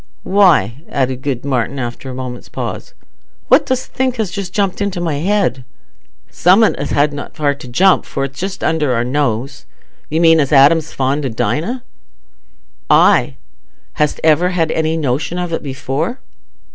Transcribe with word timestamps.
Why," 0.23 0.81
added 0.89 1.21
good 1.21 1.45
Martin, 1.45 1.77
after 1.77 2.09
a 2.09 2.15
moment's 2.15 2.49
pause, 2.49 2.95
"what 3.49 3.67
dost 3.67 3.91
think 3.93 4.15
has 4.15 4.31
just 4.31 4.51
jumped 4.51 4.81
into 4.81 4.99
my 4.99 5.17
head?" 5.17 5.63
"Summat 6.31 6.75
as 6.77 6.89
hadna 6.89 7.29
far 7.35 7.53
to 7.53 7.67
jump, 7.67 8.05
for 8.05 8.23
it's 8.23 8.39
just 8.39 8.63
under 8.63 8.93
our 8.95 9.03
nose. 9.03 9.67
You 10.09 10.19
mean 10.19 10.39
as 10.39 10.51
Adam's 10.51 10.91
fond 10.91 11.23
o' 11.23 11.29
Dinah." 11.29 11.83
"Aye! 12.89 13.35
hast 13.93 14.19
ever 14.23 14.49
had 14.49 14.71
any 14.71 14.97
notion 14.97 15.37
of 15.37 15.53
it 15.53 15.61
before?" 15.61 16.19